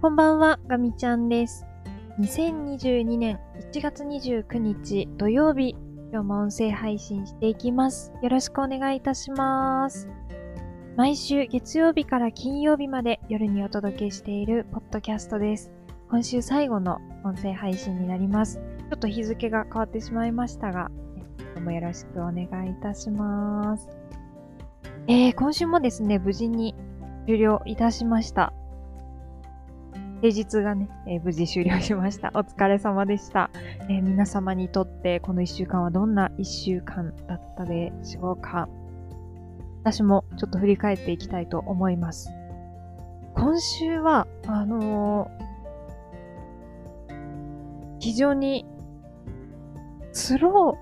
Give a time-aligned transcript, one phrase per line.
[0.00, 1.66] こんばんは、ガミちゃんです。
[2.20, 3.40] 2022年
[3.72, 5.74] 1月29日土曜日、
[6.12, 8.12] 今日も音声配信していきます。
[8.22, 10.08] よろしくお願いいたします。
[10.96, 15.72] 毎週月曜日から金曜日まで夜にお届けしているポッドキャストです。
[16.08, 18.60] 今週最後の音声配信になります。
[18.88, 20.92] ちょっと日付が変わってしまいましたが、
[21.40, 23.88] 今日もよろしくお願いいたします。
[25.08, 26.76] えー、今週もですね、無事に
[27.26, 28.52] 終了いたしました。
[30.20, 32.32] 平日がね、えー無事終了しました。
[32.34, 33.50] お疲れ様でした、
[33.88, 38.68] えー皆様にとってこの一週間はどんな一週間だったでしょうか
[39.84, 42.30] 私もちょっと振り返っていきたいと思います。
[43.34, 45.48] 今週は、あのー
[48.00, 48.64] 非常に
[50.12, 50.78] スロ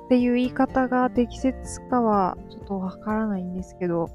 [0.00, 4.08] ーっていう言い方が適切かはちょっとわからないんですけど、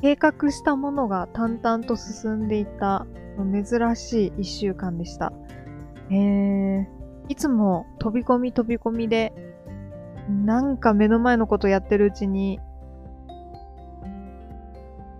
[0.00, 3.06] 計画したものが淡々と進んでいた
[3.38, 5.32] 珍しい一週間でした。
[6.10, 6.86] えー、
[7.28, 9.32] いつも飛び込み飛び込みで、
[10.44, 12.60] なんか目の前のことやってるうちに、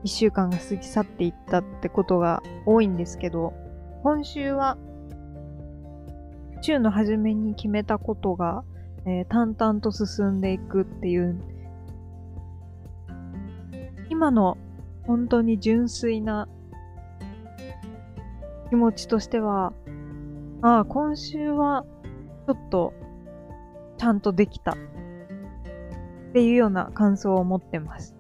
[0.03, 3.53] 一週間が過ぎ去っていったってことが多いんですけど、
[4.03, 4.79] 今週は、
[6.63, 8.65] 週の初めに決めたことが、
[9.05, 11.39] えー淡々と進んでいくっていう、
[14.09, 14.57] 今の
[15.07, 16.49] 本当に純粋な
[18.69, 19.73] 気持ちとしては、
[20.63, 21.85] ああ、今週は
[22.47, 22.93] ちょっと
[23.99, 24.77] ちゃんとできたっ
[26.33, 28.15] ていうような感想を持ってます。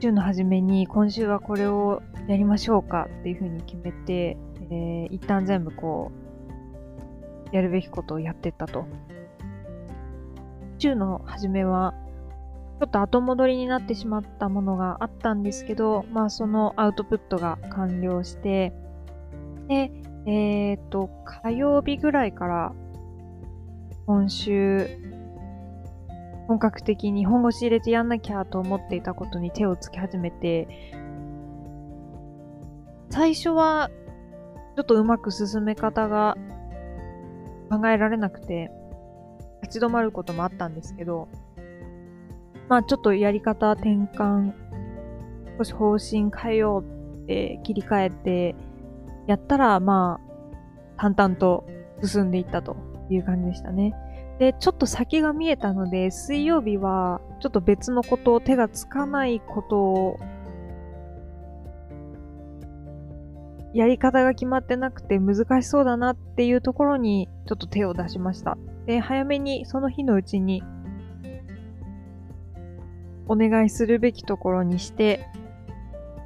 [0.00, 4.36] 週の初めに今週はこれをやりましょうかっていうふうに決めて、
[4.70, 6.12] えー一旦全部こ
[7.52, 8.86] う、やるべきことをやってったと。
[10.78, 11.94] 週の初めは、
[12.78, 18.72] ちょっと後戻りになってしまったものがあったんですけど、まあそのアウトプットが完了して、
[19.66, 19.90] で、
[20.26, 22.72] えっ、と、火曜日ぐらいから、
[24.06, 24.88] 今週、
[26.46, 30.68] 本格的に本腰入れてやんなきゃと思っていたことに手をつけ始めて、
[33.10, 33.90] 最初は、
[34.76, 36.36] ちょっとうまく進め方が
[37.70, 38.70] 考えられなくて、
[39.62, 41.28] 立ち止まることもあったんですけど、
[42.68, 44.52] まあちょっとやり方転換、
[45.58, 48.54] 少し方針変えようって切り替えて、
[49.26, 50.28] やったらまあ
[50.96, 51.66] 淡々と
[52.02, 52.76] 進んでいったと
[53.10, 53.94] いう感じでしたね。
[54.38, 60.18] で、ちょっと先が見えたので、水曜日はちょっと別のことを、手がつかないことを
[63.74, 68.56] やり方が決まってなくて難しそうだなっていうところにちょっと手を出しました。
[68.86, 70.62] で、早めにその日のうちに
[73.28, 75.26] お願いするべきところにして、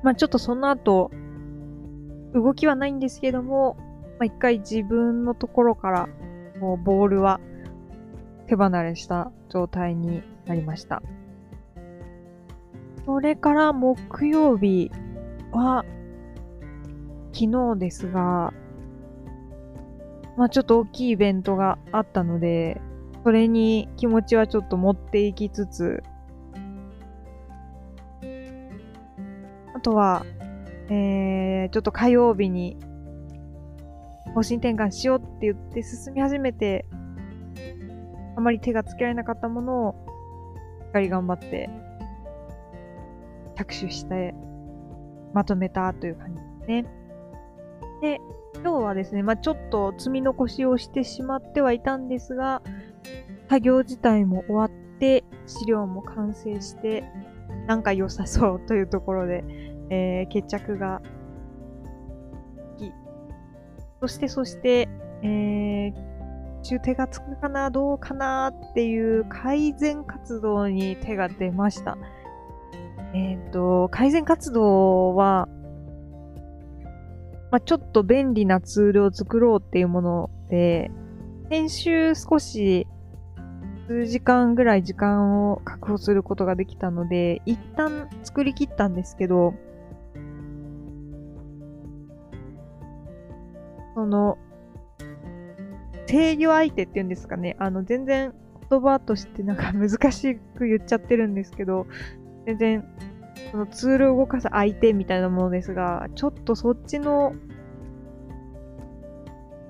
[0.02, 1.10] まあちょっとその後、
[2.32, 3.76] 動きはないんですけども、
[4.18, 6.08] まあ一回自分のところから、
[6.60, 7.40] もうボールは
[8.46, 11.02] 手離れした状態になりました。
[13.04, 14.90] それから木曜日
[15.50, 15.84] は、
[17.32, 18.52] 昨日ですが、
[20.36, 22.80] まあちょっと大きいイベントがあったので、
[23.24, 26.02] それに気持ちはちょっと持っていきつつ、
[29.82, 30.24] とは、
[30.88, 32.76] えー、ちょっと火曜日に
[34.34, 36.86] 方針転換しようって言って進み始めて、
[38.36, 39.94] あまり手がつけられなかったものを、
[40.80, 41.68] しっかり頑張って、
[43.56, 44.34] 着手して、
[45.34, 46.86] まとめたという感じですね。
[48.00, 48.20] で、
[48.54, 52.62] 今日はですね、まあちょっと積み残しをしてしまってはいたんですが、
[53.48, 57.04] 作業自体も終わって、資料も完成して、
[57.66, 59.44] なんか良さそうというところで、
[59.92, 61.02] えー決着が
[62.78, 62.92] き、
[64.00, 64.88] そしてそして、
[65.22, 65.92] えー、
[66.62, 71.98] 中手がつくかな、どうかなっていう改善活動に手が出ました。
[73.14, 75.46] えっ、と、改善活動は、
[77.50, 80.90] まあ、ちょっと便利なツールを作ろうっていうもので、
[81.50, 82.86] 先週少し
[83.86, 89.52] 数時間ぐらい時間を確保することができたので、一旦作り切ったんですけど、
[94.02, 94.36] その、
[96.06, 98.34] 制御相手っていうんですかね、あの、全然
[98.68, 101.86] 言葉としてなんか 難しく言っちゃってるんですけど、
[102.46, 102.84] 全然、
[103.52, 107.32] そのツールを動かす相手みたいなものですが、ちょっとそっちの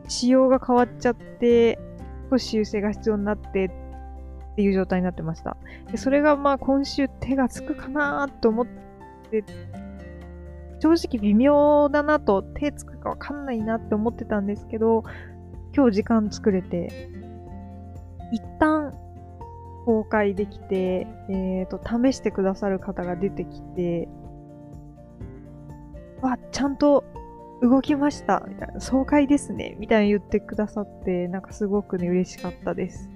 [0.08, 1.78] 仕様が変わっちゃって、
[2.30, 5.58] 少し修正が必要になって、っていう状態になってました。
[5.90, 8.66] でそれがまあ今週手がつくかなと思っ
[9.30, 9.44] て、
[10.82, 15.04] 正直微妙だなと手つくかわかんないなって思ってたんですけど、
[15.76, 17.08] 今日時間作れて、
[18.32, 18.92] 一旦
[19.84, 24.08] 公開できて、えっ、ー、と、試してくださる方が出てきて、
[26.20, 27.04] わ、ちゃんと
[27.62, 33.08] 動きました、みたいな、爽快ですね、みたいに言ってくださって、なんかすごくね、嬉しかったです。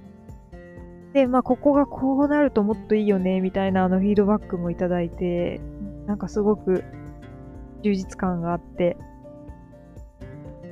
[1.11, 5.59] で、まあ、ここがこうなるともっといいよね、みたいなあのフィードバックもいただいて、
[6.05, 6.85] なんかすごく
[7.81, 8.97] 充実感があって、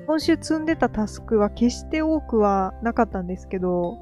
[0.07, 3.97] 今週積んでたタスクは決して多くはなかったんですけど、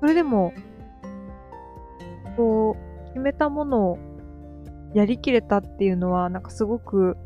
[0.00, 0.52] それでも、
[2.36, 3.98] こう、決めたものを
[4.92, 7.16] やりきれたっていうのは、なんかすごく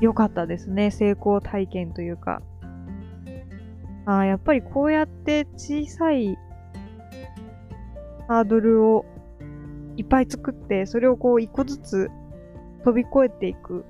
[0.00, 0.90] 良かったですね。
[0.90, 2.42] 成功体験というか。
[4.06, 6.36] あ、やっぱりこうやって小さい
[8.28, 9.04] ハードルを
[9.96, 12.10] いっぱい作って、それをこう一個ずつ
[12.84, 13.84] 飛び越えていく。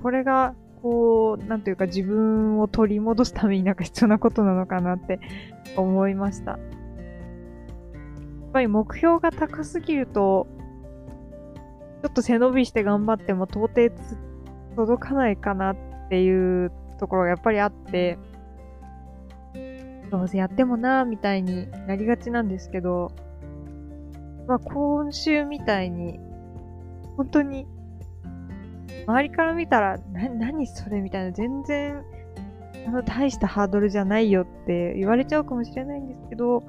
[0.00, 5.18] これが、こう、なんというか自分を取り戻すためになんか必要なことなのかなって
[5.76, 6.52] 思いました。
[6.52, 6.60] やっ
[8.52, 10.46] ぱり目標が高すぎると、
[12.02, 13.90] ちょっと背伸びして頑張っても到底
[14.76, 15.76] 届かないかなっ
[16.08, 18.18] ていうところがやっぱりあって、
[20.10, 23.12] どうせやってもなみたいになりがちなんですけど、
[24.46, 26.18] まあ今週みたいに、
[27.16, 27.66] 本当に、
[29.06, 32.02] 周りから見たら、な、何それみたいな、全然、
[32.86, 36.64] あの、大したハードルじゃないよって言われちゃうかもしれないんですけど、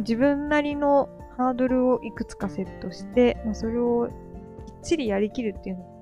[0.00, 4.08] 自分なりのハードルをいくつかセットして、まあ、それを
[4.66, 5.92] きっちりやりきるっていうの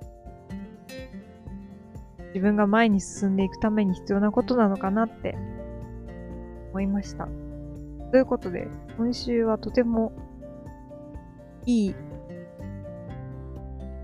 [2.29, 5.37] 自分が前に進んでいくために必要なことなのかなって
[6.71, 7.29] 思いました。
[8.11, 10.13] ということで、今週はとても
[11.67, 11.95] いい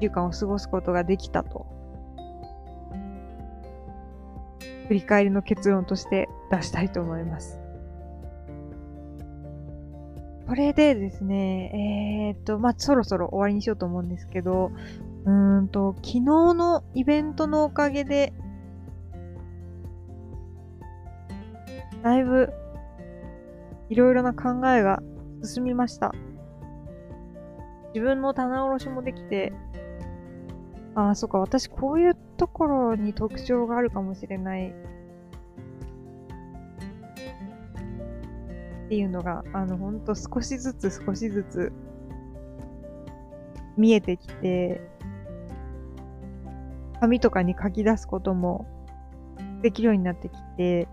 [0.00, 1.66] 週間を過ごすことができたと、
[4.88, 7.60] 振り返りの結論として出したいと思います。
[10.46, 14.70] これでですね、えー、っと、まあ、そろそろ終わりにしようと思うんですけど、
[15.24, 18.32] うーんと、昨日のイベントのおかげで、
[22.06, 22.52] だいぶ、
[23.88, 25.02] いろいろな考えが
[25.42, 26.14] 進みました。
[27.94, 29.52] 自分の棚卸しもできて、
[30.94, 34.68] ああ、そっか、私こういうところに特徴があるかもしれない。
[34.68, 34.72] っ
[38.88, 41.72] ていうのが、あの、ほんと少しずつ少しずつ
[43.76, 44.80] 見えてきて、
[47.00, 48.64] 紙とかに書き出すことも
[49.60, 50.86] できるようになってきて、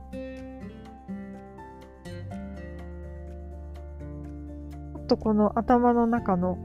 [5.14, 6.58] とこの頭の中の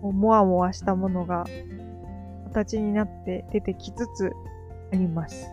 [0.00, 1.44] もわもわしたものが
[2.48, 4.32] 形になって出てきつつ
[4.92, 5.50] あります。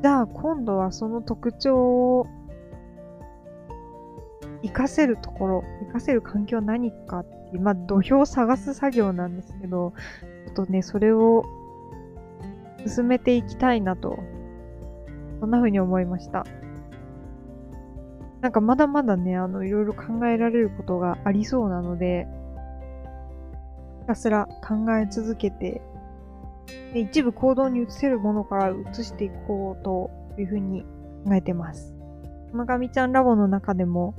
[0.00, 1.76] じゃあ今度はその特徴
[2.20, 2.26] を
[4.62, 9.92] 活かせるところ、活かせる環境何かって、まあ土俵を探す作業なんですけど、
[10.46, 11.44] ちょっとね、それを
[12.86, 14.20] 進めていきたいなと、
[15.40, 16.46] そんな風に思いました。
[18.40, 22.26] なんかまだまだね、あの、いろいろ考えられることがありそうなので、
[24.00, 25.82] ひたすら考え続けて、
[26.94, 30.82] で一部行動に移せるものから移していこうというふうに
[31.26, 31.94] 考えてます。
[32.52, 34.14] まがみちゃんラボの中でも、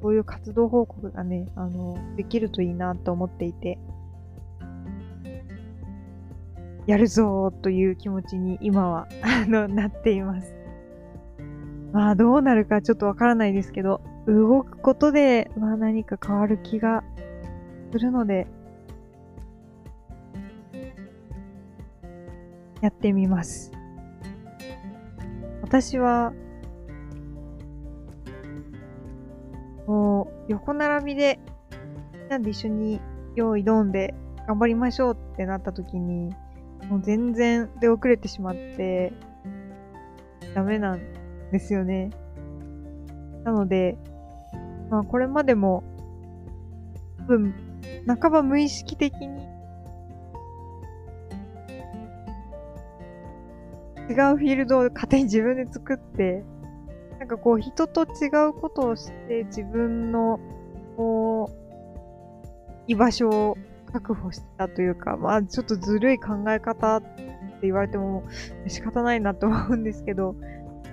[0.00, 3.78] こういう活動報告がね、あの、できるといいなと思っていて、
[6.86, 10.55] やるぞーという気持ちに今は、あの、なっています。
[11.96, 17.02] まあどうなるかちょっとわからないですけど、動くことで、まあ何か変わる気が
[17.90, 18.46] するので、
[22.82, 23.72] やってみます。
[25.62, 26.34] 私は、
[29.86, 31.40] もう横並びで、
[32.12, 33.00] みんなで一緒に
[33.36, 34.14] 用意ドンで
[34.46, 36.28] 頑張りましょうってなった時に、
[36.90, 39.14] もう全然出遅れてしまって、
[40.54, 41.15] ダメなん
[41.52, 42.10] ですよね。
[43.44, 43.96] なので、
[44.90, 45.84] まあこれまでも、
[47.18, 47.54] 多分、
[48.06, 49.26] 半ば無意識的に、
[54.08, 56.44] 違うフィールドを勝手に自分で作って、
[57.18, 60.38] なんかこう人と違うことをして自分の、
[60.96, 61.56] こう、
[62.86, 63.56] 居場所を
[63.92, 67.08] 確保したというか、まあちょっとずるい考え方って
[67.62, 68.22] 言われても
[68.68, 70.36] 仕方ないなと思うんですけど、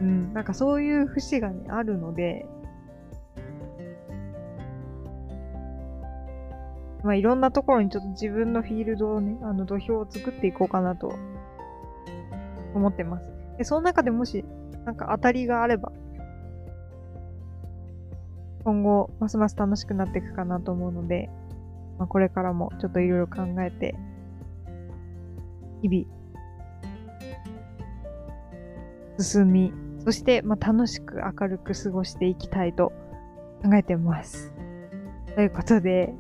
[0.02, 2.46] うん、なんかそういう節がね、あるので、
[7.04, 11.14] まあいろんなところにちょっと自分のフィールドをね、あの土俵を作っていこうかなと
[12.74, 13.30] 思ってます。
[13.58, 14.44] で、その中でもし、
[14.86, 15.92] なんか当たりがあれば、
[18.64, 21.30] 今後、ますます楽しくなっていくかなと思うので、
[22.00, 23.96] まあ、これからもちょっといろいろ考えて、
[25.82, 26.24] 日々、
[29.20, 29.74] 進み、
[30.04, 32.92] そして、まあ、楽しく明るく過ごしていきたいと
[33.64, 34.54] 考えてます。
[35.36, 36.14] ということで、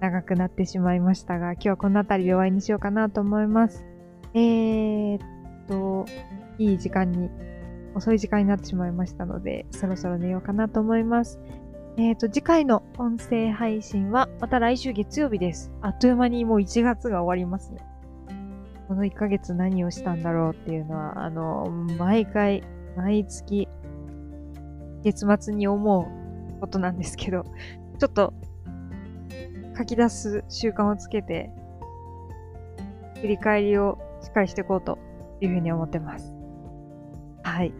[0.00, 3.84] 長くなってしまいましたが、今日はこの辺りで終わりにしようかなと思います。
[4.34, 5.20] えー、っ
[5.68, 6.06] と、
[6.58, 7.30] いい時間に、
[7.94, 11.40] 遅い時間になってしまいましたので、そろそろ寝ようかなと思います。
[11.96, 15.72] えっ、と、次回の音声配信はまた来週月曜日です。
[15.82, 17.84] あっという間にもう1月が終わりますね。
[18.88, 21.68] この1ヶ月何をしたんだろうっていうのは、あの、
[21.98, 22.62] 毎回、
[23.00, 23.66] 毎月、
[25.02, 26.00] 月末に思
[26.56, 27.44] うことなんですけど、
[27.98, 28.34] ちょっと
[29.76, 31.50] 書き出す習慣をつけて、
[33.22, 34.98] 振り返りをしっかりしていこうと
[35.40, 36.34] いうふうに思ってます。
[37.42, 37.72] はい。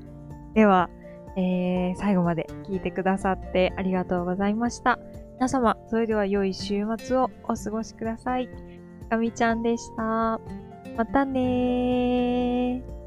[0.54, 0.88] では、
[1.36, 4.98] えー、最後まで聞いてくださってありがとうございました。
[5.34, 8.48] 皆様、それでは良い週末をお過ごしください。
[9.10, 10.40] かみちゃんでした。
[10.96, 12.99] またねー。